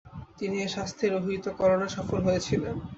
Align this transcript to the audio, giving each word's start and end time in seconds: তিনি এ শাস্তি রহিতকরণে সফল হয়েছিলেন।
তিনি 0.39 0.57
এ 0.65 0.77
শাস্তি 0.77 1.05
রহিতকরণে 1.07 1.87
সফল 1.95 2.19
হয়েছিলেন। 2.27 2.75